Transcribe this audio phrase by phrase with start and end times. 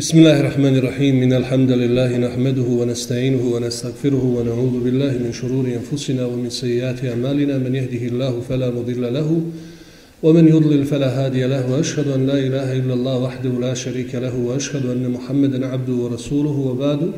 [0.00, 6.26] بسم الله الرحمن الرحيم من الحمد لله نحمده ونستعينه ونستغفره ونعوذ بالله من شرور أنفسنا
[6.26, 9.40] ومن سيئات أعمالنا من يهده الله فلا مضل له
[10.22, 14.36] ومن يضلل فلا هادي له وأشهد أن لا إله إلا الله وحده لا شريك له
[14.36, 17.12] وأشهد أن محمدا عبده ورسوله وبعد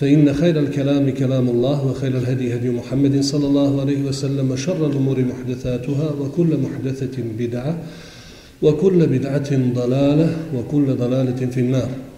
[0.00, 5.20] فإن خير الكلام كلام الله وخير الهدي هدي محمد صلى الله عليه وسلم شر الأمور
[5.20, 7.78] محدثاتها وكل محدثة بدعة
[8.62, 12.05] وكل بدعة ضلالة وكل ضلالة في النار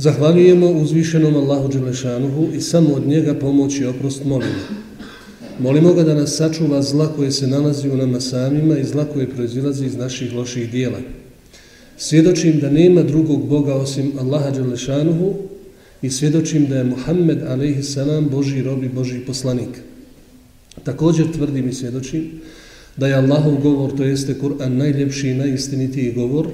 [0.00, 4.62] Zahvaljujemo uzvišenom Allahu Đelešanuhu i samo od njega pomoć i oprost molimo.
[5.58, 9.28] Molimo ga da nas sačuva zla koje se nalazi u nama samima i zla koje
[9.28, 10.98] proizilazi iz naših loših dijela.
[11.96, 15.34] Svjedočim da nema drugog Boga osim Allaha Đelešanuhu
[16.02, 17.96] i svjedočim da je Muhammed a.s.
[18.30, 19.82] Boži rob i Boži poslanik.
[20.84, 22.40] Također tvrdim i svjedočim
[22.96, 26.46] da je Allahov govor, to jeste Kur'an, najljepši i najistinitiji govor,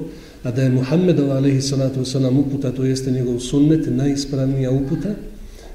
[0.42, 5.14] a da je Muhammedova alaihi salatu wasalam uputa, to jeste njegov sunnet, najispravnija uputa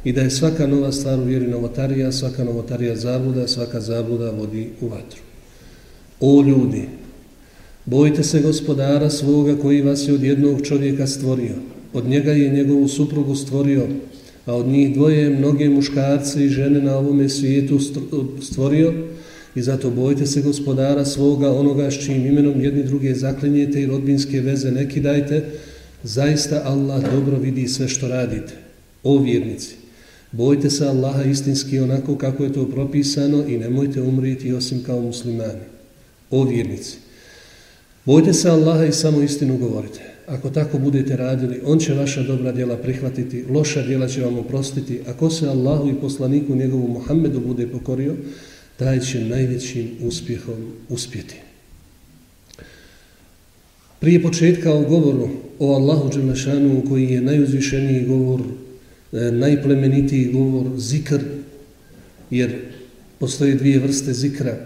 [0.04, 4.70] i da je svaka nova stvar u vjeri novotarija, svaka novotarija zabluda, svaka zabluda vodi
[4.82, 5.20] u vatru.
[6.20, 6.88] O ljudi,
[7.86, 11.56] bojte se gospodara svoga koji vas je od jednog čovjeka stvorio.
[11.94, 13.88] Od njega je njegovu suprugu stvorio,
[14.46, 17.80] a od njih dvoje mnoge muškarce i žene na ovome svijetu
[18.42, 18.94] stvorio
[19.56, 24.42] i zato bojite se gospodara svoga onoga s čim imenom jedni druge zaklinjete i rodbinske
[24.42, 25.44] veze neki dajte,
[26.04, 28.54] zaista Allah dobro vidi sve što radite.
[29.04, 29.76] O vjernici,
[30.32, 35.66] bojte se Allaha istinski onako kako je to propisano i nemojte umriti osim kao muslimani.
[36.30, 36.98] O vjernici,
[38.06, 40.00] bojte se Allaha i samo istinu govorite.
[40.28, 45.00] Ako tako budete radili, on će vaša dobra djela prihvatiti, loša djela će vam oprostiti.
[45.08, 48.16] Ako se Allahu i poslaniku njegovu Muhammedu bude pokorio,
[48.82, 51.36] taj će najvećim uspjehom uspjeti.
[54.00, 58.42] Prije početka o govoru o Allahu Đelešanu, koji je najuzvišeniji govor,
[59.14, 61.20] e, najplemenitiji govor, zikr,
[62.32, 62.56] jer
[63.20, 64.58] postoje dvije vrste zikra,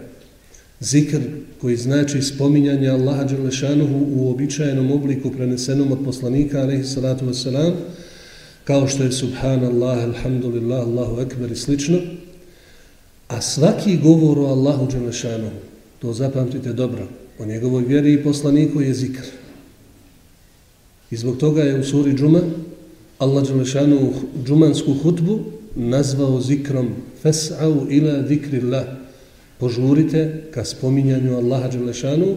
[0.80, 1.20] Zikr
[1.60, 7.72] koji znači spominjanje Allaha Đelešanuhu u običajenom obliku prenesenom od poslanika alaihi salatu wasalam
[8.64, 11.98] kao što je subhanallah, alhamdulillah, Allahu ekber i slično
[13.28, 15.56] a svaki govor o Allahu Đelešanuhu
[15.98, 19.24] to zapamtite dobro o njegovoj vjeri i poslaniku je zikr.
[21.10, 22.40] I zbog toga je u suri džuma
[23.18, 24.12] Allah Đelešanu
[24.46, 25.40] džumansku hutbu
[25.74, 26.88] nazvao zikrom
[27.22, 28.84] fes'au ila zikrillah
[29.58, 32.36] požurite ka spominjanju Allaha Đelešanu,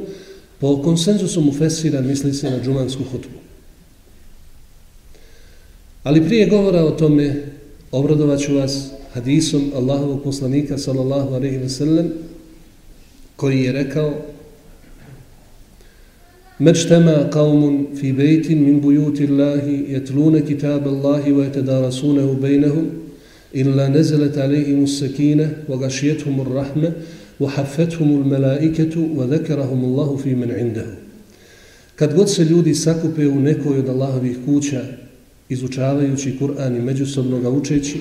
[0.59, 3.39] po konsenzusu mu fesira misli se na džumansku hutbu.
[6.03, 7.43] Ali prije govora o tome,
[7.91, 12.11] obradovat ću vas hadisom Allahovog poslanika sallallahu alaihi ve sellem
[13.35, 14.13] koji je rekao
[16.59, 22.89] مجتمع قوم في بيت من بيوت الله يتلون كتاب الله ويتدارسونه بينهم
[23.55, 26.91] إلا نزلت عليهم السكينة وغشيتهم الرحمة
[27.39, 30.85] وحفتهم الملائكة وذكرهم الله fi من عنده
[31.95, 34.81] Kad god se ljudi sakupe u nekoj od Allahovih kuća,
[35.49, 37.97] izučavajući Kur'an i međusobno ga učeći,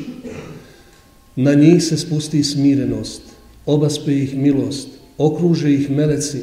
[1.38, 3.22] na njih se spusti smirenost,
[3.66, 4.88] obaspe ih milost,
[5.18, 6.40] okruže ih meleci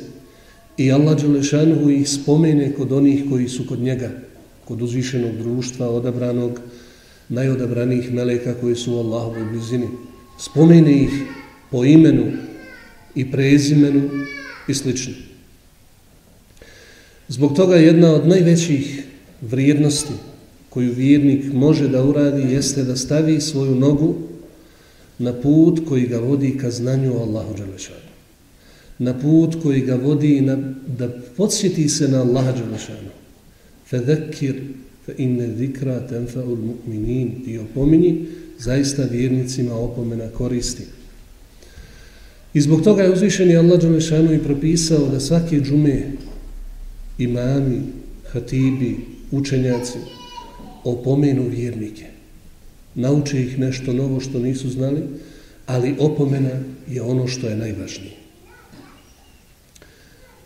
[0.78, 4.12] i Allah Đelešanuhu ih spomene kod onih koji su kod njega,
[4.66, 6.60] kod uzvišenog društva, odabranog,
[7.30, 9.88] najodabranijih meleka koji su u Allahovoj blizini.
[10.40, 11.12] Spomene ih
[11.72, 12.32] po imenu
[13.16, 14.10] i prezimenu
[14.68, 14.90] i sl.
[17.28, 19.04] Zbog toga jedna od najvećih
[19.41, 20.14] vrijednosti
[20.70, 24.34] koju vjernik može da uradi jeste da stavi svoju nogu
[25.20, 28.00] na put koji ga vodi ka znanju Allahu Đalešanu.
[29.00, 30.58] Na put koji ga vodi na,
[30.97, 33.09] da podsjeti se na Allaha Đalešanu.
[33.90, 34.62] Fedekir
[35.06, 38.26] fa inne zikra tenfa ul mu'minin i opomini,
[38.59, 40.84] zaista vjernicima opomena koristi.
[42.53, 46.12] I zbog toga je uzvišeni Allah Đalešanu i propisao da svake džume
[47.17, 47.82] imami,
[48.32, 48.97] hatibi,
[49.32, 49.97] učenjaci
[50.84, 52.15] opomenu vjernike.
[52.96, 55.02] Nauče ih nešto novo što nisu znali,
[55.66, 58.16] ali opomena je ono što je najvažnije.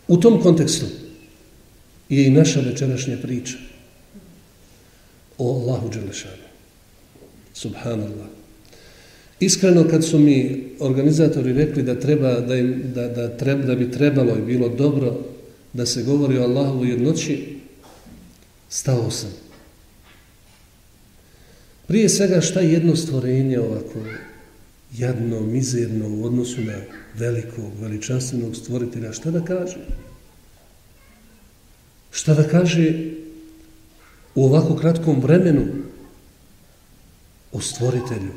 [0.08, 0.86] U tom kontekstu
[2.08, 3.56] je i naša večerašnja priča.
[5.40, 6.48] o Allahu Đelešanu.
[7.54, 8.28] Subhanallah.
[9.40, 13.90] Iskreno kad su mi organizatori rekli da treba da im, da, da, treba, da bi
[13.90, 15.20] trebalo i bilo dobro
[15.72, 17.56] da se govori o Allahu u jednoći,
[18.68, 19.30] stao sam.
[21.90, 23.98] Prije svega šta jedno stvorenje ovako
[24.96, 26.76] jadno, mizerno u odnosu na
[27.18, 29.76] velikog, veličanstvenog stvoritelja, šta da kaže?
[32.10, 33.10] Šta da kaže
[34.34, 35.66] u ovako kratkom vremenu
[37.52, 38.32] o stvoritelju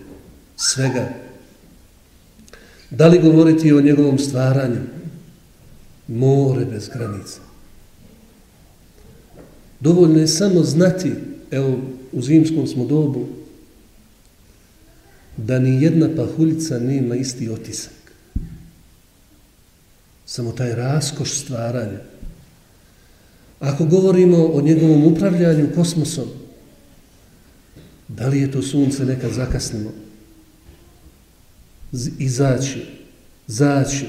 [0.56, 1.14] svega?
[2.90, 4.82] Da li govoriti o njegovom stvaranju?
[6.08, 7.40] More bez granica.
[9.80, 11.12] Dovoljno je samo znati,
[11.52, 11.80] evo
[12.12, 13.43] u zimskom smo dobu,
[15.38, 17.94] da ni jedna pahuljica nema isti otisak.
[20.26, 22.00] Samo taj raskoš stvaranja.
[23.60, 26.28] Ako govorimo o njegovom upravljanju kosmosom,
[28.08, 29.92] da li je to sunce nekad zakasnilo?
[32.20, 32.86] Izaći,
[33.48, 34.06] zaći.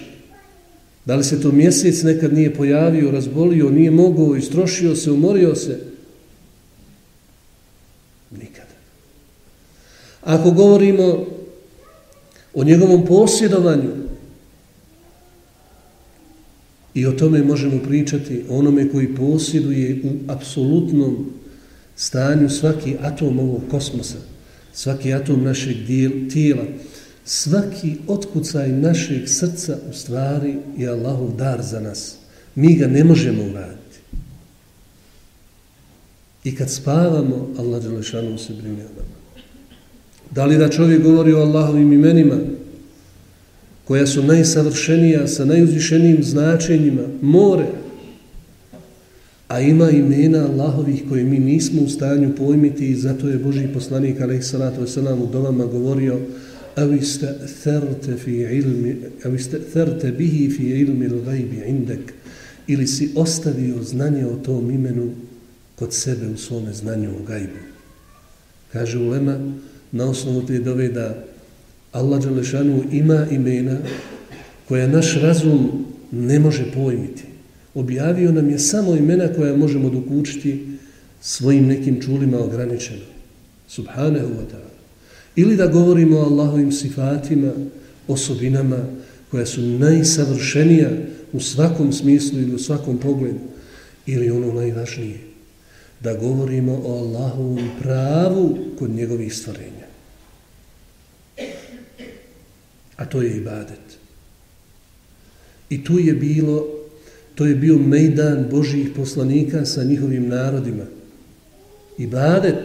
[1.04, 5.93] Da li se to mjesec nekad nije pojavio, razbolio, nije mogao, istrošio se, umorio se?
[10.24, 11.26] Ako govorimo
[12.54, 13.90] o njegovom posjedovanju
[16.94, 21.30] i o tome možemo pričati onome koji posjeduje u apsolutnom
[21.96, 24.18] stanju svaki atom ovog kosmosa,
[24.72, 25.76] svaki atom našeg
[26.32, 26.64] tijela,
[27.24, 32.16] svaki otkucaj našeg srca u stvari je Allahov dar za nas.
[32.54, 33.98] Mi ga ne možemo uraditi.
[36.44, 39.13] I kad spavamo, Allah Đelešanu se brine o nama.
[40.34, 42.36] Da li da čovjek govori o Allahovim imenima,
[43.84, 47.66] koja su najsavršenija, sa najuzvišenijim značenjima, more,
[49.48, 54.20] a ima imena Allahovih koje mi nismo u stanju pojmiti i zato je Boži poslanik,
[54.20, 56.18] alaih salatu wasalam, u domama govorio
[56.74, 62.12] aviste therte, fi ilmi, aviste therte bihi fi ilmi l'gajbi indek
[62.66, 65.10] ili si ostavio znanje o tom imenu
[65.76, 67.60] kod sebe u svome znanju o gajbu.
[68.72, 69.38] Kaže ulema,
[69.94, 71.24] na osnovu te dove da
[71.92, 73.78] Allah Đalešanu ima imena
[74.68, 77.22] koja naš razum ne može pojmiti.
[77.74, 80.66] Objavio nam je samo imena koja možemo dokučiti
[81.20, 83.04] svojim nekim čulima ograničeno.
[83.68, 84.74] Subhanehu wa ta'ala.
[85.36, 87.52] Ili da govorimo o Allahovim sifatima,
[88.08, 88.78] osobinama
[89.30, 90.90] koja su najsavršenija
[91.32, 93.38] u svakom smislu ili u svakom pogledu.
[94.06, 95.18] Ili ono najvažnije.
[96.00, 99.83] Da govorimo o Allahovom pravu kod njegovih stvorenja.
[102.96, 103.98] A to je ibadet.
[105.70, 106.66] I tu je bilo,
[107.34, 110.84] to je bio mejdan Božijih poslanika sa njihovim narodima.
[111.98, 112.58] Ibadet.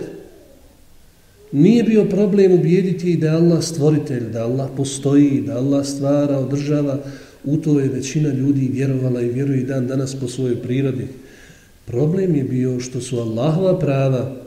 [1.51, 6.99] Nije bio problem ubijediti da je Allah stvoritelj, da Allah postoji, da Allah stvara, održava.
[7.43, 11.07] U to je većina ljudi vjerovala i vjeruje dan danas po svojoj prirodi.
[11.85, 14.38] Problem je bio što su Allahova prava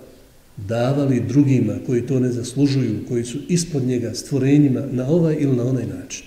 [0.57, 5.65] davali drugima koji to ne zaslužuju, koji su ispod njega stvorenjima na ovaj ili na
[5.65, 6.27] onaj način.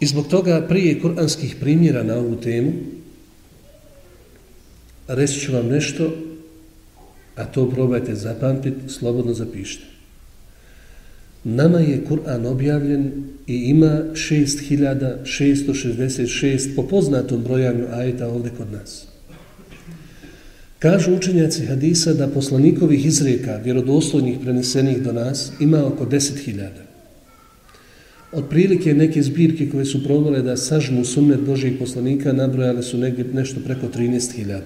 [0.00, 2.72] I zbog toga prije kuranskih primjera na ovu temu
[5.08, 6.10] reći ću vam nešto,
[7.36, 9.84] a to probajte zapamtiti, slobodno zapišite.
[11.44, 13.12] Nama je Kur'an objavljen
[13.46, 19.11] i ima 6666 po poznatom brojanju ajeta ovdje kod nas.
[20.82, 26.68] Kažu učenjaci hadisa da poslanikovih izreka, vjerodostojnih prenesenih do nas, ima oko 10.000.
[28.32, 33.24] Od prilike neke zbirke koje su probale da sažmu sunnet Božijeg poslanika nabrojale su negdje
[33.24, 34.58] nešto preko 13.000.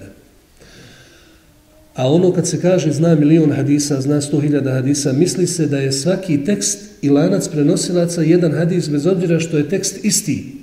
[1.95, 5.91] A ono kad se kaže zna milion hadisa, zna 100.000 hadisa, misli se da je
[5.91, 10.53] svaki tekst i lanac prenosilaca jedan hadis bez obzira što je tekst isti.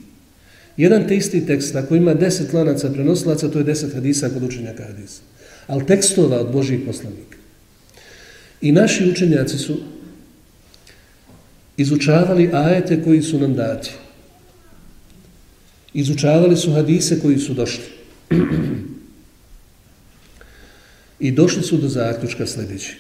[0.77, 4.85] Jedan te isti tekst, ako ima 10 lanaca prenosilaca, to je 10 hadisa kod učenjaka
[4.85, 5.34] hadisa
[5.67, 7.37] ali tekstova od Božih poslanika.
[8.61, 9.81] I naši učenjaci su
[11.77, 13.91] izučavali ajete koji su nam dati.
[15.95, 17.85] Izučavali su hadise koji su došli.
[21.19, 22.97] I došli su do zaključka sljedećeg.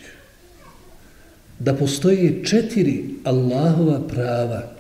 [1.59, 4.75] Da postoje četiri Allahova prava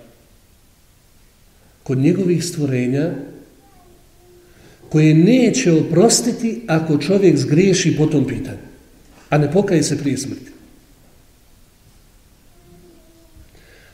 [1.82, 3.14] kod njegovih stvorenja
[4.94, 8.62] koje neće oprostiti ako čovjek zgriješi po tom pitanju,
[9.30, 10.50] a ne pokaje se prije smrti.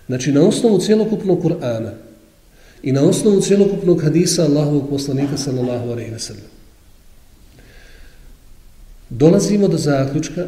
[0.07, 1.91] Znači, na osnovu cijelokupnog Kur'ana
[2.83, 6.51] i na osnovu cijelokupnog hadisa Allahovog poslanika sallallahu alaihi wa sallam,
[9.11, 10.47] dolazimo do zaključka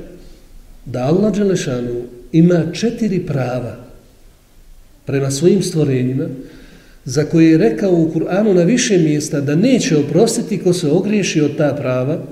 [0.84, 3.84] da Allah Đelešanu ima četiri prava
[5.06, 6.28] prema svojim stvorenjima
[7.04, 11.40] za koje je rekao u Kur'anu na više mjesta da neće oprostiti ko se ogriješi
[11.40, 12.24] od ta prava,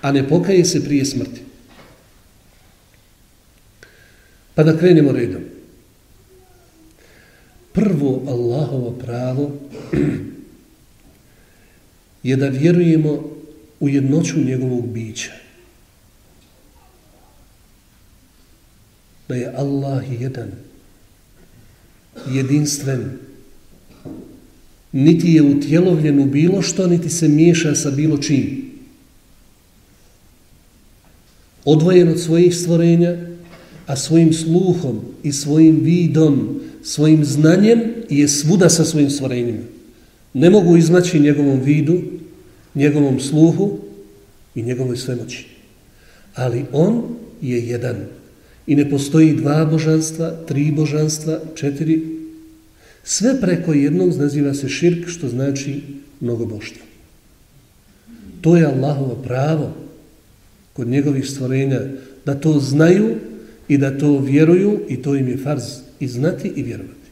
[0.00, 1.40] a ne pokaje se prije smrti.
[4.54, 5.42] Pa da krenemo redom.
[7.72, 9.50] Prvo Allahovo pravo
[12.22, 13.30] je da vjerujemo
[13.80, 15.32] u jednoću njegovog bića.
[19.28, 20.50] Da je Allah jedan,
[22.30, 23.29] jedinstven,
[24.92, 28.70] niti je utjelovljen u bilo što, niti se miješa sa bilo čim.
[31.64, 33.16] Odvojen od svojih stvorenja,
[33.86, 37.80] a svojim sluhom i svojim vidom, svojim znanjem
[38.10, 39.62] je svuda sa svojim stvorenjima.
[40.34, 42.02] Ne mogu izmaći njegovom vidu,
[42.74, 43.78] njegovom sluhu
[44.54, 45.46] i njegovoj svemoći.
[46.34, 47.02] Ali on
[47.42, 47.96] je jedan.
[48.66, 52.19] I ne postoji dva božanstva, tri božanstva, četiri.
[53.10, 55.80] Sve preko jednog naziva se širk, što znači
[56.20, 56.82] mnogoboštvo.
[58.40, 59.72] To je Allahovo pravo
[60.72, 61.80] kod njegovih stvorenja
[62.26, 63.14] da to znaju
[63.68, 65.62] i da to vjeruju i to im je farz
[66.00, 67.10] i znati i vjerovati.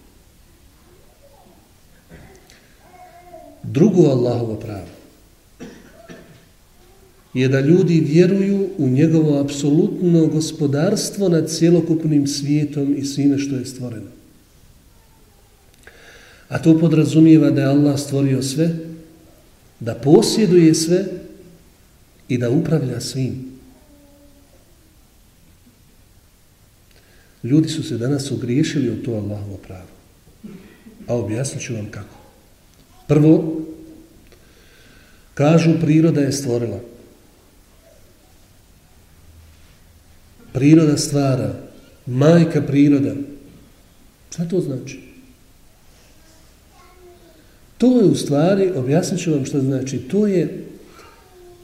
[3.62, 4.88] Drugo Allahovo pravo
[7.35, 13.67] je da ljudi vjeruju u njegovo apsolutno gospodarstvo nad cjelokupnim svijetom i svime što je
[13.67, 14.18] stvoreno.
[16.49, 18.71] A to podrazumijeva da je Allah stvorio sve,
[19.81, 21.05] da posjeduje sve
[22.28, 23.49] i da upravlja svim.
[27.43, 29.88] Ljudi su se danas ogriješili u to Allahovo pravo.
[31.07, 32.17] A objasnit ću vam kako.
[33.07, 33.62] Prvo,
[35.35, 36.81] kažu priroda je stvorila.
[40.52, 41.55] Priroda stvara.
[42.07, 43.14] Majka priroda.
[44.31, 45.08] Šta to znači?
[47.79, 50.65] To je u stvari, objasnit ću vam što znači, to je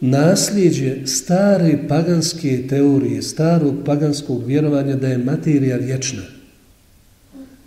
[0.01, 6.23] nasljeđe stare paganske teorije, starog paganskog vjerovanja da je materija vječna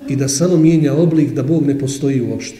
[0.09, 2.57] i da samo mijenja oblik da Bog ne postoji uopšte.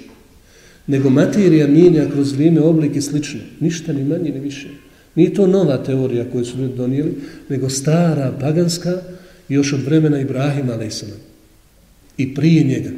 [0.88, 3.39] Nego materija mijenja kroz vrijeme oblik i slično.
[3.60, 4.67] Ništa ni manje ni više.
[5.15, 7.13] Nije to nova teorija koju su ljudi donijeli,
[7.50, 9.01] nego stara paganska
[9.50, 11.03] još od vremena Ibrahima a.s.
[12.17, 12.89] I prije njega.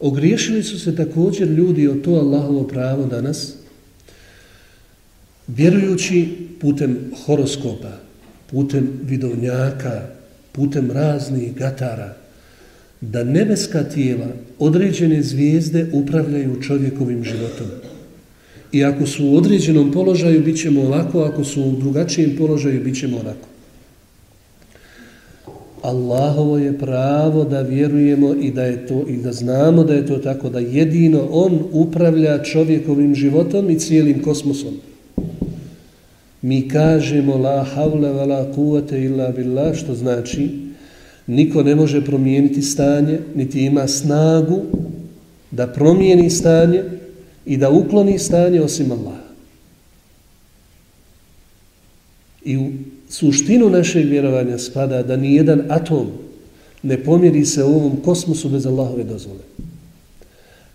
[0.00, 3.54] Ogriješili su se također ljudi o to Allahovo pravo danas,
[5.46, 6.28] vjerujući
[6.60, 7.92] putem horoskopa,
[8.50, 10.02] putem vidovnjaka,
[10.52, 12.16] putem raznih gatara,
[13.00, 14.26] da nebeska tijela,
[14.58, 17.66] određene zvijezde upravljaju čovjekovim životom.
[18.72, 23.00] I ako su u određenom položaju, bit ćemo ovako, ako su u drugačijem položaju, bit
[23.00, 23.49] ćemo onako.
[25.82, 30.18] Allahovo je pravo da vjerujemo i da je to i da znamo da je to
[30.18, 34.74] tako da jedino on upravlja čovjekovim životom i cijelim kosmosom.
[36.42, 40.50] Mi kažemo la havla wa la illa billah, što znači
[41.26, 44.60] niko ne može promijeniti stanje, niti ima snagu
[45.50, 46.84] da promijeni stanje
[47.46, 49.30] i da ukloni stanje osim Allaha.
[52.44, 52.70] I u
[53.10, 56.06] suštinu našeg vjerovanja spada da ni jedan atom
[56.82, 59.40] ne pomjeri se u ovom kosmosu bez Allahove dozvole.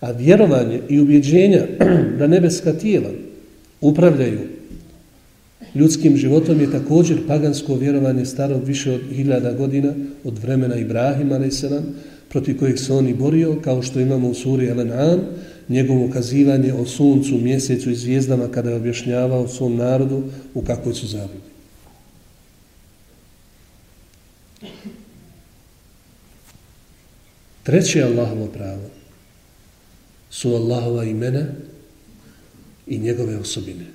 [0.02, 1.66] A vjerovanje i ubjeđenja
[2.20, 3.10] da nebeska tijela
[3.82, 4.40] upravljaju
[5.76, 11.64] ljudskim životom je također pagansko vjerovanje staro više od hiljada godina od vremena Ibrahima a.s.
[12.30, 15.20] protiv kojih se oni borio, kao što imamo u suri Elen'an,
[15.70, 20.24] njegovo ukazivanje o suncu, mjesecu i zvijezdama kada je objašnjavao svom narodu
[20.54, 21.55] u kakvoj su zabludi.
[27.66, 28.90] Treće Allahovo pravo
[30.30, 31.46] su Allahova imena
[32.88, 33.86] i njegove osobine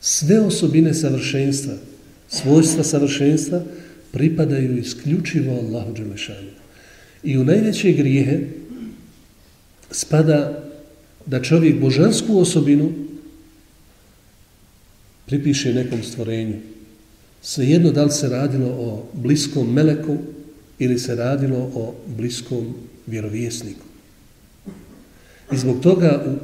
[0.00, 1.74] sve osobine savršenstva,
[2.28, 3.62] svojstva savršenstva
[4.12, 6.50] pripadaju isključivo Allahu Đelešanu.
[7.22, 8.40] I u najveće grijehe
[9.90, 10.64] spada
[11.26, 12.92] da čovjek božansku osobinu
[15.26, 16.56] pripiše nekom stvorenju.
[17.42, 20.16] Svejedno da li se radilo o bliskom meleku
[20.78, 22.74] ili se radilo o bliskom
[23.06, 23.84] vjerovjesniku.
[25.52, 26.34] I zbog toga u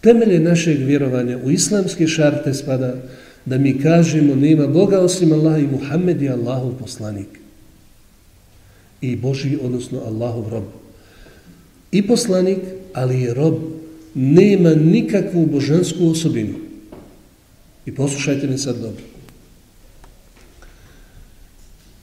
[0.00, 2.96] temelje našeg vjerovanja u islamske šarte spada
[3.46, 7.26] da mi kažemo nema Boga osim Allaha i Muhammed je Allahov poslanik.
[9.00, 10.64] I Boži, odnosno Allahov rob.
[11.92, 12.58] I poslanik,
[12.92, 13.54] ali je rob,
[14.14, 16.54] nema nikakvu božansku osobinu.
[17.86, 19.11] I poslušajte me sad dobro.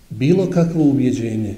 [0.09, 1.55] Bilo kakvo ubjeđenje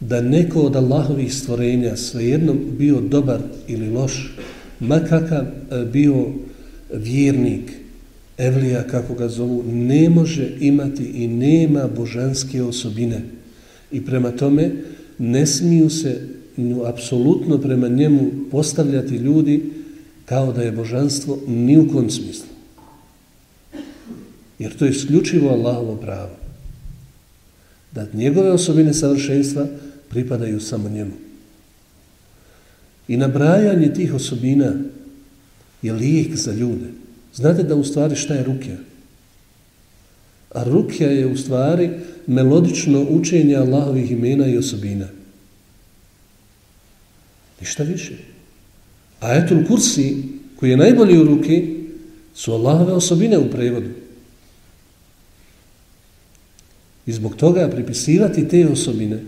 [0.00, 4.36] da neko od Allahovih stvorenja svejedno bio dobar ili loš,
[4.80, 6.26] makakav e, bio
[6.92, 7.72] vjernik,
[8.38, 13.20] evlija kako ga zovu, ne može imati i nema božanske osobine.
[13.92, 14.70] I prema tome
[15.18, 16.20] ne smiju se
[16.86, 19.62] apsolutno prema njemu postavljati ljudi
[20.24, 22.46] kao da je božanstvo ni u kom smislu.
[24.58, 26.43] Jer to je isključivo Allahovo pravo.
[27.94, 29.66] Da njegove osobine savršenstva
[30.08, 31.12] pripadaju samo njemu.
[33.08, 34.72] I nabrajanje tih osobina
[35.82, 36.86] je lijek za ljude.
[37.34, 38.76] Znate da u stvari šta je rukja?
[40.50, 41.90] A rukja je u stvari
[42.26, 45.08] melodično učenje Allahovih imena i osobina.
[47.60, 48.14] Ništa više.
[49.20, 50.16] A etul kursi,
[50.56, 51.84] koji je najbolji u ruki,
[52.34, 54.03] su Allahove osobine u prevodu.
[57.06, 59.20] I zbog toga pripisivati te osobine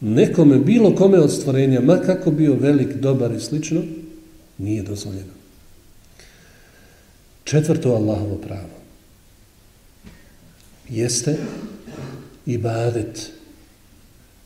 [0.00, 3.82] nekome, bilo kome od stvorenja, ma kako bio velik, dobar i slično,
[4.58, 5.32] nije dozvoljeno.
[7.44, 8.82] Četvrto Allahovo pravo
[10.92, 11.36] jeste
[12.46, 13.32] ibadet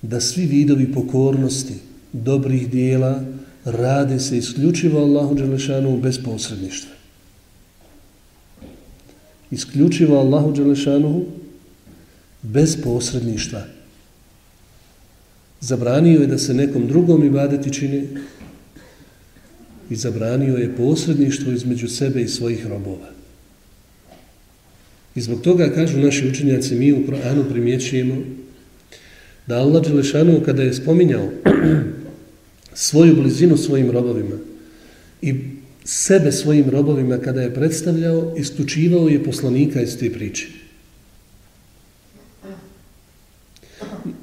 [0.02, 1.74] da svi vidovi pokornosti,
[2.12, 3.24] dobrih dijela,
[3.64, 6.90] rade se isključivo Allahu Đelešanu bez posredništva.
[9.50, 11.24] Isključivo Allahu Đelešanu
[12.52, 13.62] bez posredništva.
[15.60, 18.08] Zabranio je da se nekom drugom ibadeti čini
[19.90, 23.10] i zabranio je posredništvo između sebe i svojih robova.
[25.14, 28.16] I zbog toga, kažu naši učenjaci, mi u Koranu primjećujemo
[29.46, 31.28] da Allah Đelešanu kada je spominjao
[32.74, 34.36] svoju blizinu svojim robovima
[35.22, 35.34] i
[35.84, 40.65] sebe svojim robovima kada je predstavljao, istučivao je poslanika iz te priče.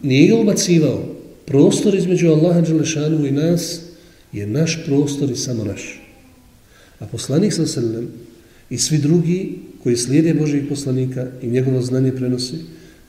[0.04, 1.16] Nije ga ubacivao.
[1.46, 3.82] Prostor između Allaha Đelešanu i nas
[4.32, 6.02] je naš prostor i samo naš.
[7.00, 8.08] A poslanik sa srnem
[8.70, 12.56] i svi drugi koji slijede Božih poslanika i njegovo znanje prenosi,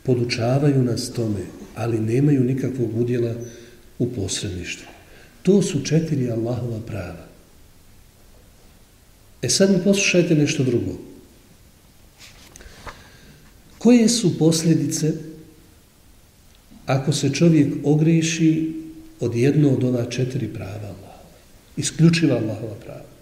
[0.02, 1.40] podučavaju nas tome,
[1.74, 3.34] ali nemaju nikakvog udjela
[3.98, 4.86] u posredništvu.
[5.42, 7.26] To su četiri Allahova prava.
[9.42, 10.98] E sad mi poslušajte nešto drugo.
[13.78, 15.12] Koje su posljedice
[16.86, 18.74] ako se čovjek ogreši
[19.20, 21.22] od jedno od ova četiri prava Allahova?
[21.76, 23.14] Isključiva Allahova prava.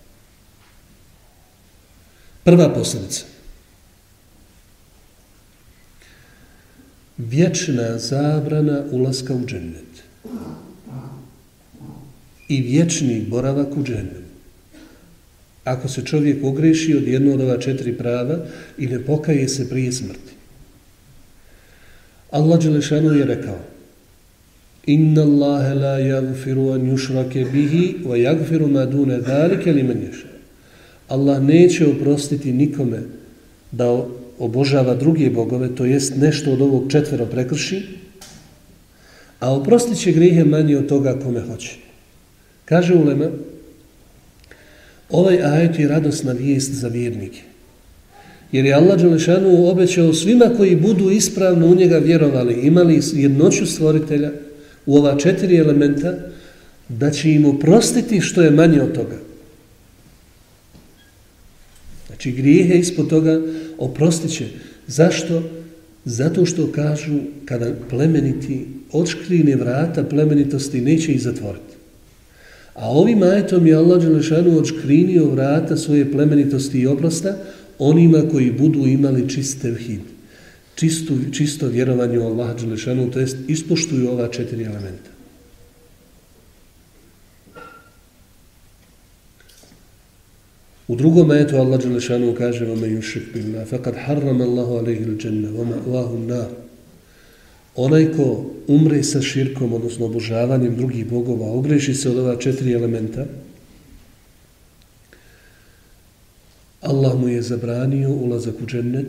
[2.44, 3.24] Prva posljedica.
[7.18, 10.02] Vječna zabrana ulaska u džennet
[12.48, 14.22] i vječni boravak u džennetu.
[15.64, 18.38] Ako se čovjek ogreši od jednog od ova četiri prava
[18.78, 20.31] i ne pokaje se prije smrti.
[22.32, 23.58] Allah Đelešanu je rekao
[24.86, 30.26] Inna Allahe la jagfiru an yushrake bihi wa jagfiru ma dune dhalike li men ješa.
[31.08, 33.02] Allah neće oprostiti nikome
[33.72, 34.04] da
[34.38, 37.82] obožava druge bogove, to jest nešto od ovog četvero prekrši,
[39.40, 41.76] a oprostit će grihe manje od toga kome hoće.
[42.64, 43.30] Kaže Ulema,
[45.10, 47.51] ovaj ajet je radosna vijest za vjernike.
[48.52, 54.30] Jer je Allah Đelešanu obećao svima koji budu ispravno u njega vjerovali, imali jednoću stvoritelja
[54.86, 56.14] u ova četiri elementa,
[56.88, 59.16] da će im oprostiti što je manje od toga.
[62.06, 63.40] Znači grijehe ispod toga
[63.78, 64.46] oprostit će.
[64.86, 65.42] Zašto?
[66.04, 71.74] Zato što kažu kada plemeniti odškrine vrata plemenitosti neće ih zatvoriti.
[72.74, 77.36] A ovim ajetom je Allah Đelešanu odškrinio vrata svoje plemenitosti i oprosta
[77.88, 80.00] onima koji budu imali čist tevhid,
[80.74, 85.10] čisto, čisto vjerovanje u Allah Đelešanu, to jest ispoštuju ova četiri elementa.
[90.88, 95.76] U drugom ajetu Allah Đelešanu kaže vama yushrik بِاللَّهِ faqad harrama Allahu عَلَيْهِ l-đanna, vama
[95.86, 96.18] Allahu.
[97.76, 103.24] Onaj ko umre sa širkom, odnosno obožavanjem drugih bogova, ogreši se od ova četiri elementa,
[106.82, 109.06] Allah mu je zabranio ulazak u džennet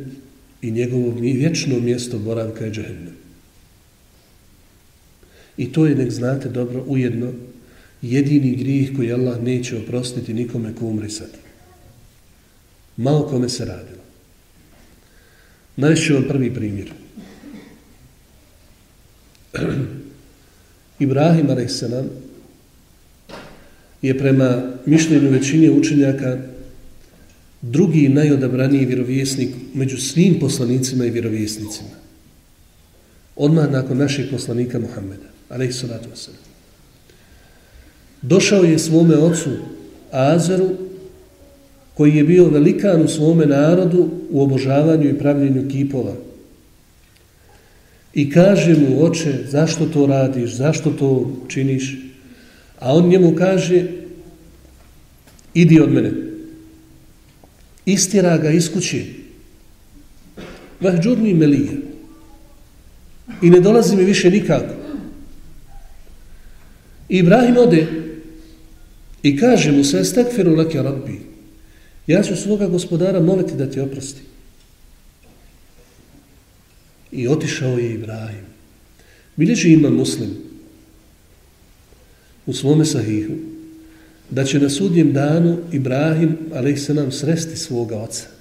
[0.61, 3.13] i njegovo vječno mjesto boravka je džennet.
[5.57, 7.31] I to je, nek znate dobro, ujedno
[8.01, 11.29] jedini grijeh koji Allah neće oprostiti nikome ko umre sad.
[12.97, 14.03] Malo kome se radilo.
[15.75, 16.93] Najšću vam prvi primjer.
[20.99, 21.83] Ibrahim a.s.
[24.01, 26.52] je prema mišljenju većine učenjaka
[27.63, 31.89] drugi najodabraniji vjerovjesnik među svim poslanicima i vjerovjesnicima.
[33.35, 36.43] Odmah nakon našeg poslanika Muhammeda, alaih salatu wasalam.
[38.21, 39.49] Došao je svome ocu
[40.11, 40.69] Azaru,
[41.93, 46.13] koji je bio velikan u svome narodu u obožavanju i pravljenju kipova.
[48.13, 51.97] I kaže mu, oče, zašto to radiš, zašto to činiš?
[52.79, 53.87] A on njemu kaže,
[55.53, 56.32] idi od mene.
[57.85, 59.05] Istira ga iz kuće.
[60.81, 61.71] Vahđurni melija.
[63.41, 64.73] I ne dolazi mi više nikako.
[67.09, 67.87] I Ibrahim ode
[69.23, 71.21] i kaže mu se, stakfiru lake rabbi,
[72.07, 74.21] ja ću svoga gospodara moliti da ti oprosti.
[77.11, 78.45] I otišao je Ibrahim.
[79.35, 80.29] Bileži ima muslim
[82.45, 83.52] u svome sahihu
[84.29, 88.33] da će na sudnjem danu Ibrahim, ali se nam sresti svoga oca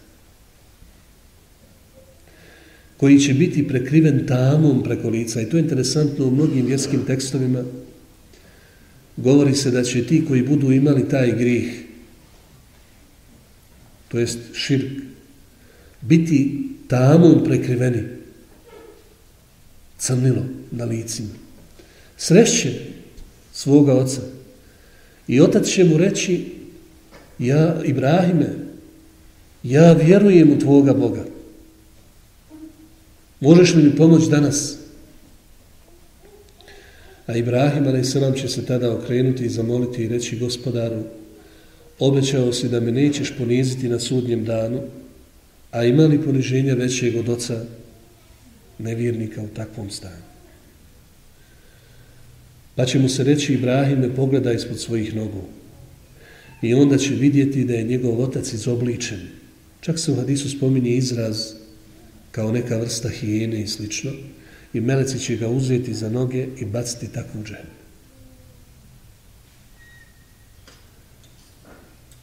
[3.03, 5.40] koji će biti prekriven tamom preko lica.
[5.40, 7.64] I to je interesantno u mnogim vjerskim tekstovima.
[9.16, 11.85] Govori se da će ti koji budu imali taj grih,
[14.09, 15.03] to jest širk,
[16.01, 18.03] biti tamom prekriveni
[19.99, 21.35] crnilo na licima.
[22.16, 22.73] Srešće
[23.53, 24.21] svoga oca.
[25.33, 26.45] I otac će mu reći,
[27.38, 28.49] ja, Ibrahime,
[29.62, 31.25] ja vjerujem u tvoga Boga.
[33.40, 34.77] Možeš li mi pomoći danas?
[37.27, 38.40] A Ibrahim, a.s.
[38.40, 41.03] će se tada okrenuti i zamoliti i reći gospodaru,
[41.99, 44.81] obećao si da me nećeš poniziti na sudnjem danu,
[45.71, 47.64] a ima li poniženja većeg od oca
[48.79, 50.32] nevjernika u takvom stanju?
[52.74, 55.44] Pa će mu se reći Ibrahime pogleda ispod svojih nogu.
[56.62, 59.20] I onda će vidjeti da je njegov otac izobličen.
[59.80, 61.52] Čak se u hadisu spominje izraz
[62.30, 64.11] kao neka vrsta hijene i slično.
[64.72, 67.66] I meleci će ga uzeti za noge i baciti takvu džem.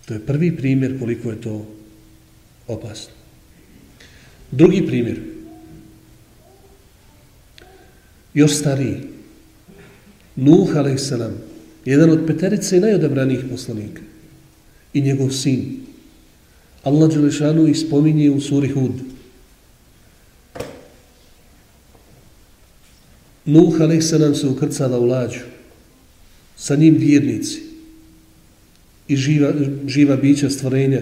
[0.06, 1.68] To je prvi primjer koliko je to
[2.68, 3.14] opasno.
[4.52, 5.20] Drugi primjer.
[8.34, 9.19] Još stariji.
[10.40, 11.12] Nuh a.s.
[11.86, 14.02] jedan od peterice najodabranijih poslanika
[14.94, 15.84] i njegov sin.
[16.84, 18.92] Allah Đelešanu ispominje u suri Hud.
[23.46, 24.40] Nuh a.s.
[24.40, 25.44] se ukrcala u lađu.
[26.56, 27.62] Sa njim vjernici
[29.08, 29.54] i živa,
[29.88, 31.02] živa bića stvorenja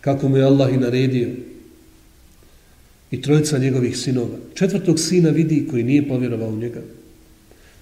[0.00, 1.28] kako mu je Allah i naredio
[3.10, 4.38] i trojica njegovih sinova.
[4.54, 6.82] Četvrtog sina vidi koji nije povjerovao u njega.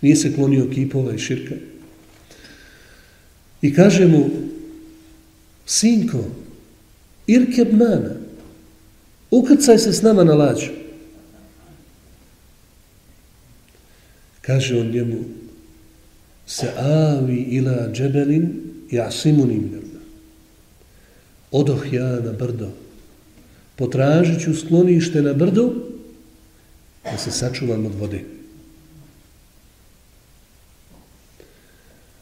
[0.05, 1.55] Nije se klonio kipova i širka.
[3.63, 4.31] I kaže mu,
[5.67, 6.25] sinko,
[7.27, 8.17] irkeb mana,
[9.31, 10.69] ukrcaj se s nama na lađu.
[14.41, 15.25] Kaže on njemu,
[16.47, 18.53] se avi ila džebelin
[18.91, 20.01] jasimuni minarna.
[21.51, 22.71] Odoh ja na brdo,
[23.77, 25.73] potražit ću sklonište na brdo,
[27.05, 28.34] da se sačuvam od vode.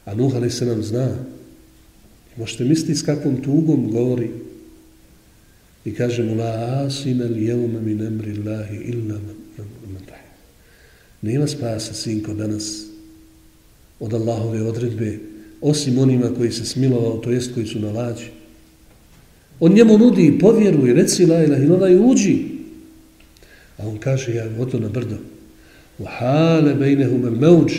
[0.05, 1.09] A Nuh ali se nam zna.
[2.37, 4.31] I možete misliti s kakvom tugom govori.
[5.85, 9.43] I kaže mu, la asime li jevme min emri Allahi illa man
[11.23, 12.87] Nema spasa, sinko, danas
[14.01, 15.19] od Allahove odredbe,
[15.61, 18.27] osim onima koji se smilovao, to jest koji su na lađi.
[19.61, 22.45] On njemu nudi, povjeruj, reci la ilah ilala i uđi.
[23.79, 25.17] A on kaže, ja gotovo na brdo.
[25.99, 27.73] U hale bejnehum el meuđ,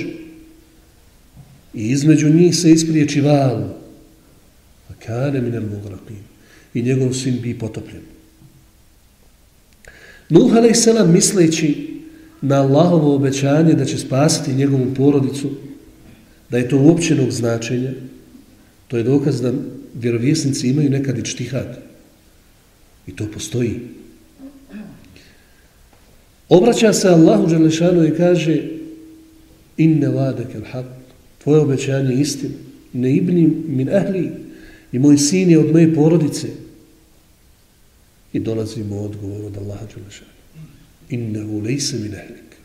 [1.74, 3.58] I između njih se ispriječi val.
[4.90, 6.24] A kane minel mugraqin.
[6.74, 8.02] I njegov sin bi potopljen.
[10.30, 10.88] Nuh a.s.
[11.08, 12.00] misleći
[12.42, 15.50] na Allahovo obećanje da će spasiti njegovu porodicu,
[16.50, 17.92] da je to uopćenog značenja,
[18.88, 19.54] to je dokaz da
[19.94, 21.78] vjerovjesnici imaju nekad i čtihad.
[23.08, 23.80] I to postoji.
[26.50, 28.62] Obraća se Allahu Đelešanu i kaže
[29.78, 30.86] inne vadeke l'haq
[31.43, 32.53] Tvoje obećanje je istina.
[32.93, 34.32] Ne ibnim min ahli
[34.91, 36.47] i moj sin je od moje porodice.
[38.34, 40.32] I dolazimo odgovor od Allaha Đelešana.
[41.10, 42.56] Innehu lejse min ahlik.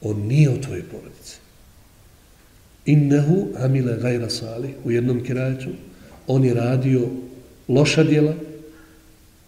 [0.00, 1.36] On nije od tvoje porodice.
[2.86, 5.70] Innehu amile gajra salih u jednom kirajetu.
[6.26, 7.08] On je radio
[7.68, 8.34] loša djela,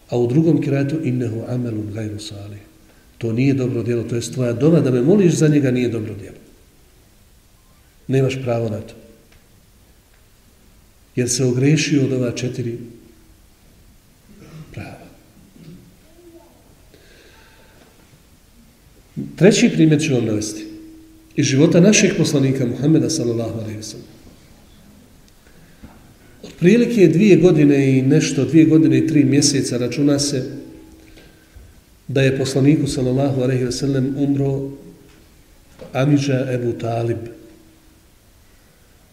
[0.08, 2.60] a u drugom kirajetu innehu amelun gajru salih.
[3.18, 6.14] To nije dobro djelo, to je tvoja dova da me moliš za njega nije dobro
[6.14, 6.41] djelo
[8.12, 8.94] nemaš pravo na to.
[11.16, 12.78] Jer se ogrešio od ova četiri
[14.72, 15.02] prava.
[19.36, 20.66] Treći primjer ću vam navesti.
[21.36, 24.06] Iz života našeg poslanika Muhammeda sallallahu alaihi wa sallam.
[26.42, 30.62] Od prilike dvije godine i nešto, dvije godine i tri mjeseca računa se
[32.08, 34.70] da je poslaniku sallallahu alaihi wa sallam umro
[35.92, 37.18] Amidža Ebu Talib,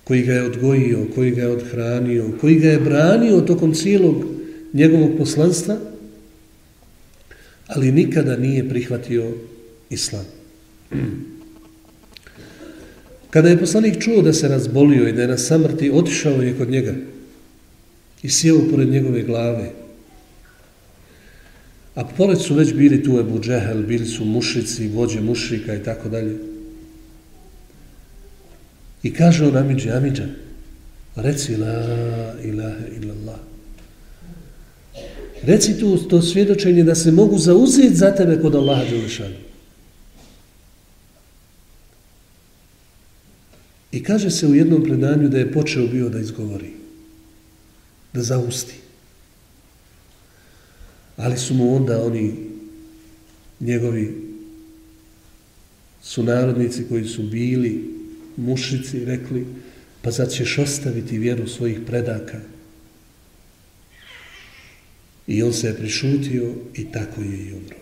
[0.10, 4.26] koji ga je odgojio, koji ga je odhranio, koji ga je branio tokom cijelog
[4.74, 5.78] njegovog poslanstva,
[7.68, 9.32] ali nikada nije prihvatio
[9.90, 10.26] islam.
[13.30, 16.70] Kada je poslanik čuo da se razbolio i da je na samrti, otišao je kod
[16.70, 16.94] njega
[18.24, 19.72] i sjeo pored njegove glave.
[21.96, 26.10] A pored su već bili tu Ebu Džehel, bili su mušici, vođe mušrika i tako
[26.10, 26.49] dalje.
[29.04, 30.28] I kaže on Amidži, Amidža,
[31.16, 33.40] reci la ilaha illallah.
[35.44, 39.36] Reci tu to svjedočenje da se mogu zauzeti za tebe kod Allaha Đelešanu.
[43.92, 46.70] I kaže se u jednom predanju da je počeo bio da izgovori,
[48.14, 48.76] da zausti.
[51.18, 52.36] Ali su mu onda oni
[53.60, 54.30] njegovi
[56.04, 57.99] sunarodnici koji su bili
[58.40, 59.46] mušici rekli,
[60.02, 62.40] pa zad ćeš ostaviti vjeru svojih predaka.
[65.28, 67.78] I on se je prišutio i tako je i umro.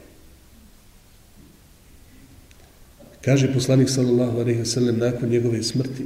[3.22, 6.06] Kaže poslanik sallallahu alaihi wa sallam nakon njegove smrti,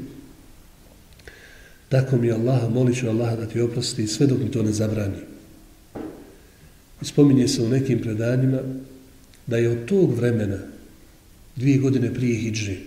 [1.90, 5.22] tako mi Allaha, molit ću Allaha da ti oprosti sve dok mi to ne zabrani.
[7.02, 8.60] I spominje se u nekim predanjima
[9.48, 10.58] da je od tog vremena,
[11.56, 12.78] dvije godine prije hijdži,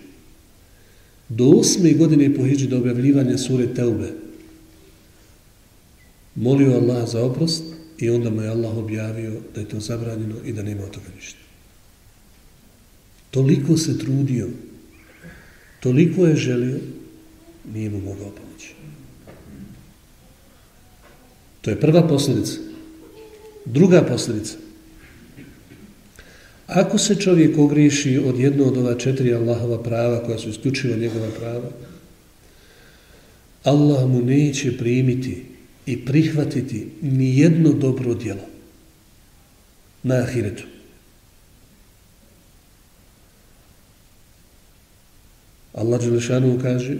[1.28, 4.12] do osme godine po hijđi do objavljivanja sure Teube,
[6.34, 7.64] molio Allah za oprost
[7.98, 11.06] i onda mu je Allah objavio da je to zabranjeno i da nema od toga
[11.16, 11.38] ništa.
[13.30, 14.48] Toliko se trudio,
[15.80, 16.78] toliko je želio,
[17.72, 18.74] nije mu mogao pomoći.
[21.60, 22.58] To je prva posljedica.
[23.64, 24.63] Druga posljedica.
[26.67, 31.27] Ako se čovjek ogriješi od jedno od ova četiri Allahova prava, koja su isključivo njegova
[31.39, 31.69] prava,
[33.63, 35.45] Allah mu neće primiti
[35.85, 38.45] i prihvatiti ni jedno dobro djelo
[40.03, 40.63] na ahiretu.
[45.73, 46.97] Allah Đelešanu kaže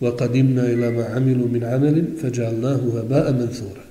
[0.00, 3.83] وَقَدِمْنَا إِلَا مَا عَمِلُوا مِنْ عَمَلٍ فَجَعَلْنَاهُ هَبَاءَ مَنْثُورًا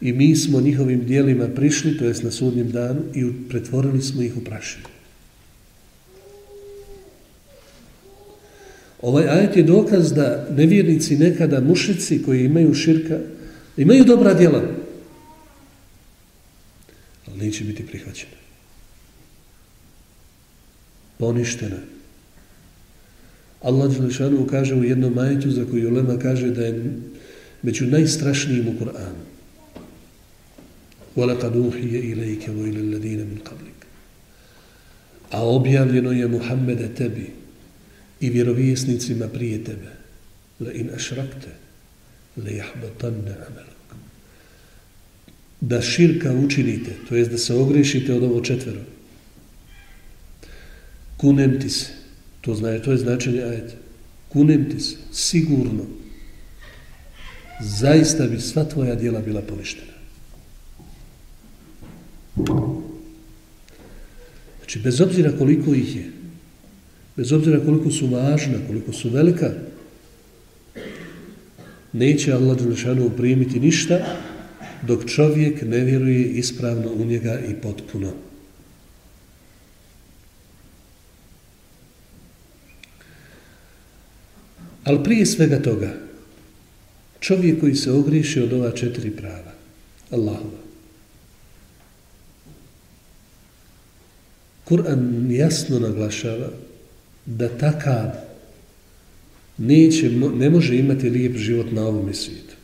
[0.00, 4.36] I mi smo njihovim dijelima prišli, to jest na sudnjem danu, i pretvorili smo ih
[4.36, 4.84] u prašinu.
[9.02, 13.18] Ovaj ajet je dokaz da nevjernici nekada mušici koji imaju širka,
[13.76, 14.62] imaju dobra djela,
[17.26, 18.40] ali neće biti prihvaćene.
[21.18, 21.76] Poništene.
[23.60, 26.96] Allah Đelešanu kaže u jednom ajetu za koju Ulema kaže da je
[27.62, 29.29] među najstrašnijim u Koranu
[31.15, 33.85] وَلَقَدْ أُوحِيَ إِلَيْكَ وَإِلَى الَّذِينَ مِنْ قَبْلِكَ
[35.31, 37.29] A objavljeno je Muhammede tebi
[38.19, 39.91] i vjerovjesnicima prije tebe.
[40.59, 41.47] لَإِنْ أَشْرَكْتَ
[42.37, 43.95] لَيَحْبَطَنَّ عَمَلُكَ
[45.61, 48.81] Da širka učinite, to jest da se ogrešite od ovo četvero.
[51.17, 51.85] Kunem ti se,
[52.45, 53.73] To znači, to je značenje ajeta.
[54.29, 55.85] Kunem ti se, sigurno,
[57.61, 59.88] zaista bi sva tvoja dijela bila poništena.
[64.58, 66.10] Znači, bez obzira koliko ih je,
[67.16, 69.50] bez obzira koliko su važna, koliko su velika,
[71.92, 73.98] neće Allah Đelešanu primiti ništa
[74.86, 78.12] dok čovjek ne vjeruje ispravno u njega i potpuno.
[84.84, 85.94] Ali prije svega toga,
[87.20, 89.52] čovjek koji se ogriješi od ova četiri prava,
[90.10, 90.59] Allahova,
[94.70, 96.48] Kur'an jasno naglašava
[97.26, 98.10] da takav
[99.58, 102.54] neće, ne može imati lijep život na ovom svijetu.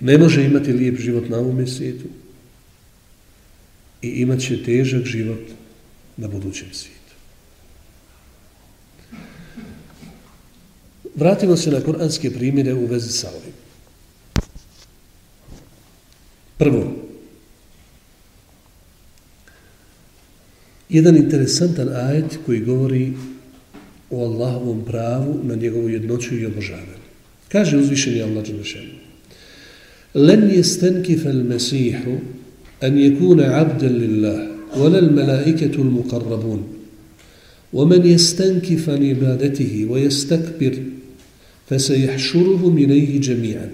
[0.00, 2.04] Ne može imati lijep život na ovom svijetu
[4.02, 5.42] i imat će težak život
[6.16, 7.14] na budućem svijetu.
[11.14, 13.54] Vratimo se na kuranske primjere u vezi sa ovim.
[16.58, 17.03] Prvo,
[20.94, 23.12] jedan interesantan ajet koji govori
[24.10, 27.04] o Allahovom pravu na njegovu jednoću i obožavanju.
[27.48, 28.44] Kaže uzvišenje Allah
[30.64, 32.18] stenki fel mesihu
[32.80, 36.62] an je kune abden lillah ولا الملائكة المقربون
[37.72, 40.74] ومن يستنكف عن عبادته ويستكبر
[41.66, 43.70] فسيحشرهم إليه جميعا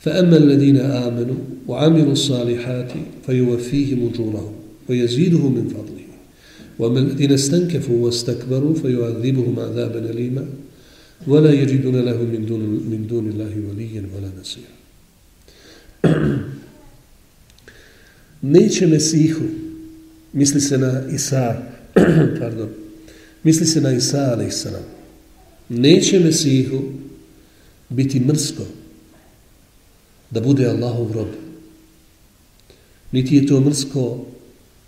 [0.00, 1.36] فأما الذين آمنوا
[1.68, 2.92] وعملوا الصالحات
[3.26, 4.52] فيوفيهم أجورهم
[4.88, 5.93] ويزيدهم من فضله
[6.78, 10.46] وما الذين استنكفوا واستكبروا فيعذبهم عذابا أليما
[11.26, 14.74] ولا يجدون له من دون, من دون الله وليا ولا نصيرا
[18.42, 19.44] neće Mesihu,
[20.32, 21.62] misli se na Isa,
[22.40, 22.68] pardon,
[23.42, 24.80] misli se na Isa, Isa,
[25.68, 26.82] neće Mesihu
[27.88, 28.62] biti mrsko
[30.30, 31.28] da bude Allahov rob.
[33.12, 34.26] Niti je to mrsko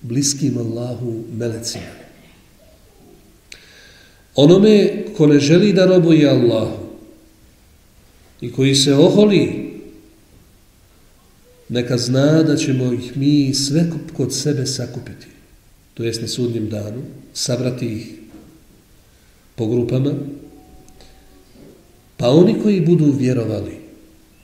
[0.00, 2.06] bliskim Allahu melecima.
[4.34, 6.86] Onome ko ne želi da robuje Allahu
[8.40, 9.66] i koji se oholi
[11.68, 15.26] neka zna da ćemo ih mi sve kod sebe sakupiti.
[15.94, 18.14] To jest na sudnjem danu, sabrati ih
[19.54, 20.12] po grupama,
[22.16, 23.72] pa oni koji budu vjerovali,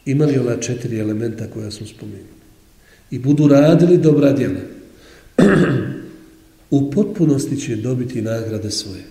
[0.06, 2.42] imali ova četiri elementa koja smo spomenuli,
[3.10, 4.60] i budu radili dobra djela,
[6.70, 9.02] u potpunosti će dobiti nagrade svoje.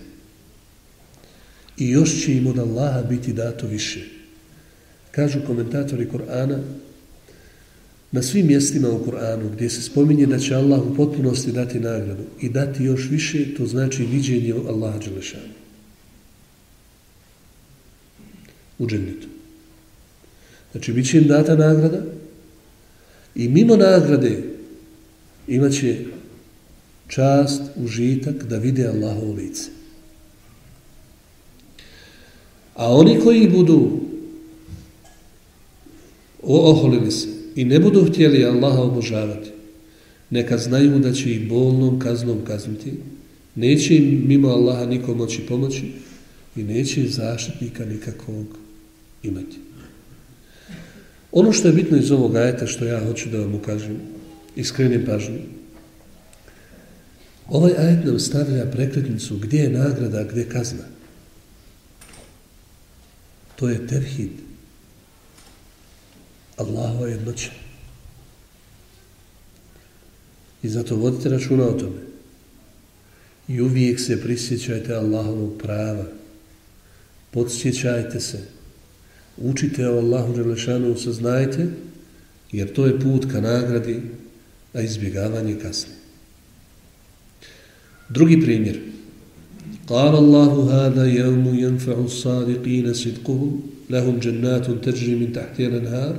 [1.78, 4.00] I još će im od Allaha biti dato više.
[5.10, 6.58] Kažu komentatori Korana,
[8.12, 12.22] na svim mjestima u Koranu gdje se spominje da će Allah u potpunosti dati nagradu
[12.40, 15.52] i dati još više, to znači viđenje Allaha Đelešanu.
[18.78, 19.28] U džennetu.
[20.72, 22.02] Znači, bit će im data nagrada
[23.34, 24.42] i mimo nagrade
[25.48, 25.96] imaće
[27.12, 29.68] čast, užitak da vide Allahovo lice.
[32.74, 34.00] A oni koji budu
[36.42, 39.50] oholili se i ne budu htjeli Allaha obožavati,
[40.30, 42.92] neka znaju da će ih bolnom kaznom kazniti,
[43.54, 45.92] neće im mimo Allaha nikom moći pomoći
[46.56, 48.46] i neće zaštitnika nikakvog
[49.22, 49.58] imati.
[51.32, 54.00] Ono što je bitno iz ovog ajeta, što ja hoću da vam ukažem,
[54.56, 55.38] iskrenim pažnju,
[57.52, 60.84] ovaj ajet nam stavlja prekretnicu gdje je nagrada, gdje je kazna.
[63.56, 64.30] To je terhid.
[66.56, 67.50] Allahova jednoća.
[70.62, 72.00] I zato vodite računa o tome.
[73.48, 76.06] I uvijek se prisjećajte Allahovog prava.
[77.30, 78.40] Podsjećajte se.
[79.36, 81.66] Učite o Allahu Đelešanu, saznajte,
[82.52, 84.02] jer to je put ka nagradi,
[84.72, 86.01] a izbjegavanje kasnije.
[88.09, 88.79] Drugi primjer.
[89.87, 96.15] قال الله هذا يوم ينفع الصادقين صدقهم لهم جنات تجري من تحتها الانهار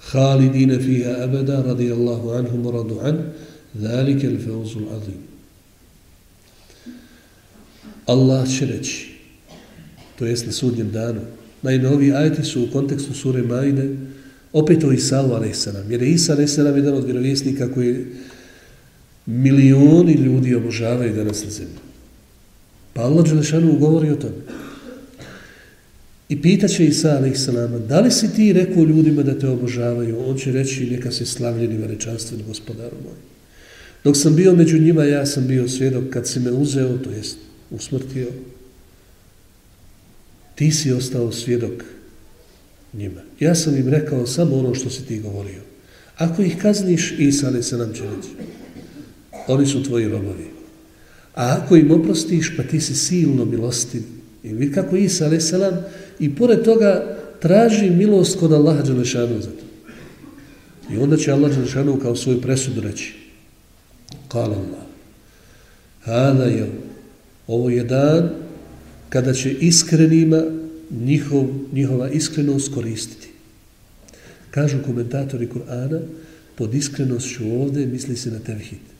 [0.00, 3.32] خالدين فيها أبدا رضي الله عنهم ورضوا عنه
[3.80, 5.32] ذلك الفوز العظيم
[8.06, 9.08] Allah će reći,
[10.18, 11.20] to jest na sudnjem danu,
[11.62, 13.96] najnoviji ajti su u kontekstu sure Majde,
[14.52, 15.68] opet o Isalu a.s.
[15.88, 16.58] Jer je Isa a.s.
[16.58, 18.06] jedan od vjerovjesnika koji
[19.27, 21.77] milioni ljudi obožavaju danas na zemlji.
[22.93, 24.41] Pa Allah Đelešanu govori o tome.
[26.29, 27.49] I pitaće Isa a.s.
[27.87, 30.29] da li si ti rekao ljudima da te obožavaju?
[30.29, 31.23] On će reći neka se
[31.61, 33.15] i veličanstven gospodaru moj.
[34.03, 37.37] Dok sam bio među njima, ja sam bio svjedok kad si me uzeo, to jest
[37.71, 38.27] usmrtio,
[40.55, 41.83] ti si ostao svjedok
[42.93, 43.21] njima.
[43.39, 45.61] Ja sam im rekao samo ono što si ti govorio.
[46.17, 48.29] Ako ih kazniš, Isa ne se nam će reći.
[49.47, 50.47] Oni su tvoji robovi.
[51.35, 54.01] A ako im oprostiš, pa ti si silno milostiv.
[54.43, 55.73] I vidi kako Isa alaih selam,
[56.19, 59.65] i pored toga traži milost kod Allaha Đelešanu za to.
[60.93, 63.13] I onda će Allah Đelešanu kao svoju presudu reći.
[64.27, 64.87] Kala Allah.
[66.01, 66.71] Hada je
[67.47, 68.29] ovo je dan
[69.09, 70.43] kada će iskrenima
[70.91, 73.27] njihov, njihova iskrenost koristiti.
[74.51, 75.99] Kažu komentatori Kur'ana,
[76.55, 78.96] pod iskrenošću ovde misli se na tevhid.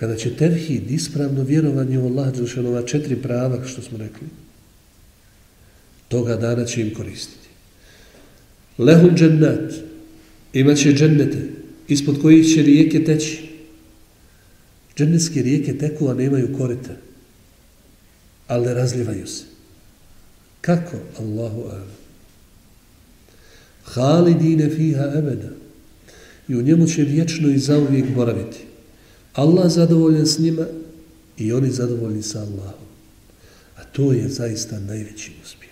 [0.00, 4.28] Kada će tevhid, ispravno vjerovanje u Allah, Đelšanova četiri prava, što smo rekli,
[6.08, 7.48] toga dana će im koristiti.
[8.78, 9.72] Lehun džennat,
[10.52, 11.48] imat će džennete,
[11.88, 13.50] ispod kojih će rijeke teći.
[14.96, 16.96] Džennetske rijeke teku, a nemaju korita
[18.50, 19.44] ali ne razlivaju se.
[20.60, 20.96] Kako?
[21.18, 21.86] Allahu ala.
[23.84, 25.50] Halidine fiha ebeda.
[26.48, 28.69] I u njemu će vječno i zauvijek boraviti.
[29.32, 30.66] Allah zadovoljen s njima
[31.38, 32.88] i oni zadovoljni sa Allahom.
[33.76, 35.70] A to je zaista najveći uspjeh.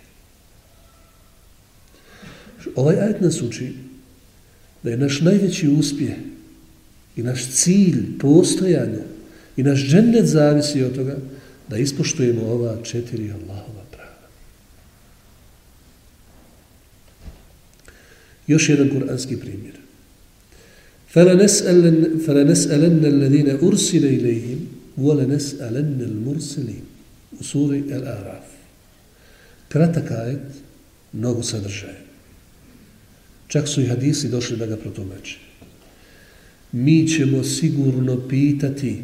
[2.74, 3.72] Ovaj ajet nas uči
[4.82, 6.14] da je naš najveći uspjeh
[7.16, 9.02] i naš cilj postojanja
[9.56, 11.16] i naš džennet zavisi od toga
[11.68, 14.28] da ispoštujemo ova četiri Allahova prava.
[18.46, 19.88] Još jedan kuranski primjer.
[21.14, 24.59] فَلَنَسْأَلَنَّ الَّذِينَ أُرْسِلَ إِلَيْهِمْ
[24.97, 26.86] وَلَنَسْأَلَنَّ الْمُرْسِلِينَ
[27.39, 28.45] U suri Al-Araf.
[29.70, 30.47] Kratak ajet,
[31.14, 32.01] mnogo sadržaja.
[33.47, 35.38] Čak su i hadisi došli da ga protumače.
[36.72, 39.01] Mi ćemo sigurno pitati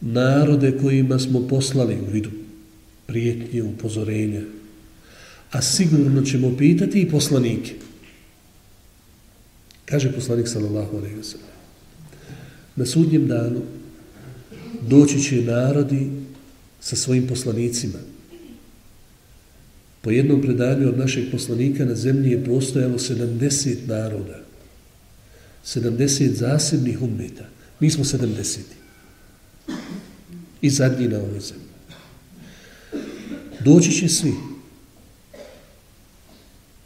[0.00, 2.30] narode kojima smo poslali u vidu
[3.06, 4.42] prijetnje, upozorenja,
[5.50, 7.74] a sigurno ćemo pitati i poslanike.
[9.87, 11.55] Kaže poslanik sallallahu alaihi wa sallam.
[12.75, 13.61] Na sudnjem danu
[14.87, 16.09] doći će narodi
[16.79, 17.99] sa svojim poslanicima.
[20.01, 24.39] Po jednom predanju od našeg poslanika na zemlji je postojalo 70 naroda.
[25.65, 27.45] 70 zasebnih ummeta.
[27.79, 28.59] Mi smo 70.
[30.61, 31.67] I zadnji na ovoj zemlji.
[33.65, 34.33] Doći će svi.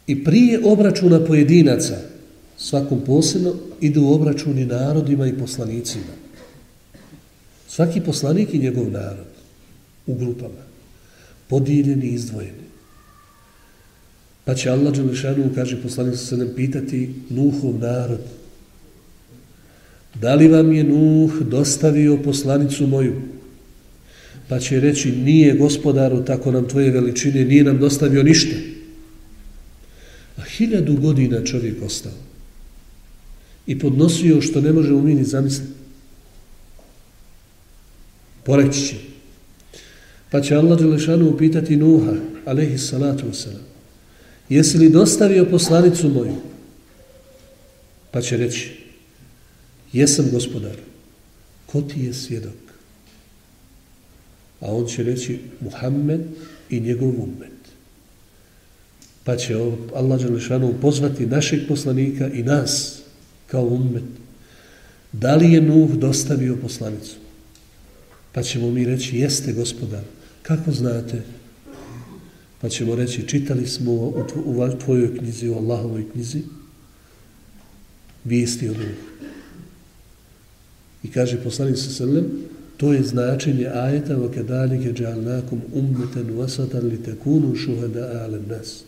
[0.06, 2.11] I prije obračuna pojedinaca,
[2.62, 6.14] svakom posebno, idu obračuni narodima i poslanicima.
[7.68, 9.32] Svaki poslanik i njegov narod
[10.06, 10.62] u grupama,
[11.48, 12.62] podijeljeni i izdvojeni.
[14.44, 18.20] Pa će Allah Đelešanu, kaže poslanik sa nam pitati, Nuhov narod,
[20.14, 23.22] da li vam je Nuh dostavio poslanicu moju?
[24.48, 28.56] Pa će reći, nije gospodaru, tako nam tvoje veličine, nije nam dostavio ništa.
[30.36, 32.31] A hiljadu godina čovjek ostao
[33.66, 35.72] i podnosio što ne možemo mi ni zamisliti.
[38.44, 38.96] Poreći će.
[40.30, 42.12] Pa će Allah Đelešanu upitati Nuha,
[42.44, 43.66] alaihi salatu wasalam,
[44.48, 46.36] jesi li dostavio poslanicu moju?
[48.10, 48.70] Pa će reći,
[49.92, 50.76] jesam gospodar,
[51.66, 52.54] ko ti je svjedok?
[54.60, 56.20] A on će reći, Muhammed
[56.70, 57.52] i njegov umet.
[59.24, 59.54] Pa će
[59.94, 63.02] Allah Đelešanu pozvati našeg poslanika i nas,
[63.52, 64.04] kao ummet.
[65.12, 67.16] da li je Nuh dostavio poslanicu?
[68.32, 70.04] Pa ćemo mi reći, jeste gospodar,
[70.42, 71.22] kako znate?
[72.60, 74.24] Pa ćemo reći, čitali smo u
[74.84, 76.42] tvojoj knjizi, u Allahovoj knjizi,
[78.24, 79.28] vijesti o Nuhu.
[81.02, 82.24] I kaže poslanik sa srlem,
[82.76, 88.84] to je značenje ajeta wa kadalike džalnakum ummeten wasatan li tekunu šuhada nas.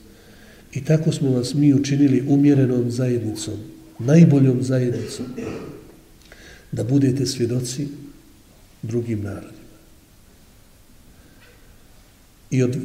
[0.73, 5.26] I tako smo vas mi učinili umjerenom zajednicom, najboljom zajednicom,
[6.72, 7.88] da budete svjedoci
[8.82, 9.60] drugim narodima.
[12.52, 12.78] I od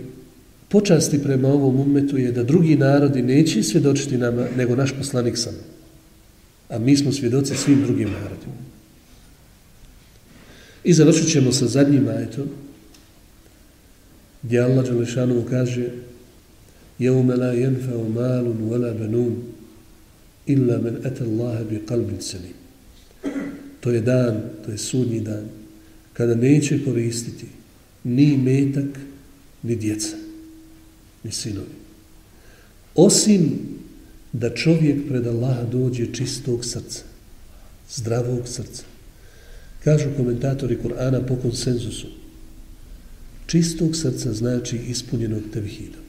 [0.69, 5.55] počasti prema ovom umetu je da drugi narodi neće svjedočiti nama nego naš poslanik sam.
[6.69, 8.65] A mi smo svjedoci svim drugim narodima.
[10.85, 12.49] I završit ćemo sa zadnjim ajetom
[14.43, 15.89] gdje Allah Đelešanu kaže
[17.01, 19.48] يَوْمَ لَا يَنْفَوْ مَالٌ وَلَا بَنُونَ
[20.50, 22.58] illa men ete Allahe bi kalbin selim.
[23.80, 25.46] To je dan, to je sudnji dan,
[26.14, 27.46] kada neće koristiti
[28.04, 29.00] ni metak,
[29.64, 30.18] ni djeca,
[31.24, 31.78] ni sinovi.
[32.96, 33.60] Osim
[34.34, 37.04] da čovjek pred Allaha dođe čistog srca,
[37.90, 38.84] zdravog srca.
[39.84, 42.08] Kažu komentatori Kur'ana po konsenzusu,
[43.46, 46.09] čistog srca znači ispunjenog tevhidom.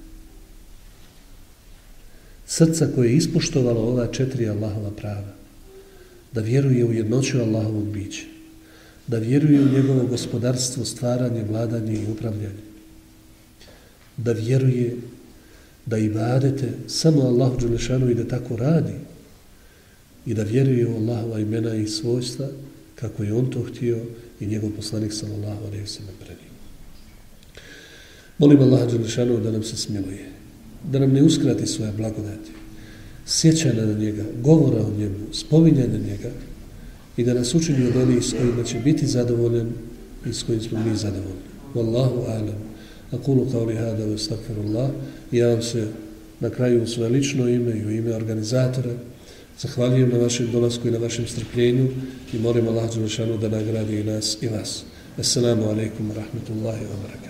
[2.50, 5.32] Srca koje je ispoštovalo ova četiri Allahova prava.
[6.32, 8.24] Da vjeruje u jednoću Allahovog bića.
[9.06, 12.64] Da vjeruje u njegovo gospodarstvo, stvaranje, vladanje i upravljanje.
[14.16, 14.96] Da vjeruje
[15.86, 18.98] da ibadete samo Allahu Đelešanu i da tako radi.
[20.26, 22.48] I da vjeruje u Allahova imena i svojstva
[22.94, 23.98] kako je on to htio
[24.40, 26.50] i njegov poslanik sallallahu alaihi sallam prenio.
[28.38, 30.39] Molim Allah Đelešanu da nam se smiluje,
[30.84, 32.50] da nam ne uskrati svoje blagodati,
[33.26, 36.30] sjećanja na njega, govora o njemu, spominjanja njega
[37.16, 39.68] i da nas učini od onih s kojima će biti zadovoljen
[40.26, 41.50] i s kojim smo mi zadovoljni.
[41.74, 42.70] Wallahu alam.
[43.12, 44.90] Akulu kao li hada u stakfirullah.
[45.32, 45.88] Ja vam se
[46.40, 48.94] na kraju u svoje lično ime i u ime organizatora
[49.60, 51.88] Zahvaljujem na vašem dolasku i na vašem strpljenju
[52.32, 54.84] i molim Allah Đelešanu da nagradi i nas i vas.
[55.18, 57.29] Assalamu alaikum wa rahmatullahi wa barakatuh.